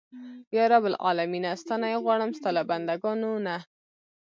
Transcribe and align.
یا 0.55 0.63
رب 0.71 0.83
العالمینه 0.89 1.49
ستا 1.61 1.75
نه 1.81 1.87
یې 1.91 1.97
غواړم 2.03 2.31
ستا 2.37 2.49
له 2.57 2.63
بنده 2.69 2.93
ګانو 3.03 3.31
نه. 3.45 3.57